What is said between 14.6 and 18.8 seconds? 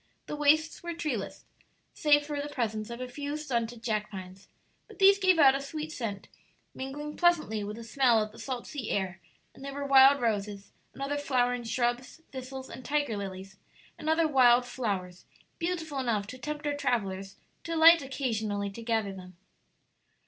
flowers, beautiful enough to tempt our travellers to alight occasionally